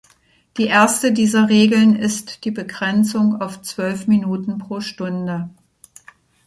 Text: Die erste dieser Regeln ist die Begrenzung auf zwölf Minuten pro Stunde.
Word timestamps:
Die 0.57 0.65
erste 0.65 1.13
dieser 1.13 1.47
Regeln 1.49 1.95
ist 1.95 2.43
die 2.43 2.49
Begrenzung 2.49 3.39
auf 3.39 3.61
zwölf 3.61 4.07
Minuten 4.07 4.57
pro 4.57 4.81
Stunde. 4.81 5.51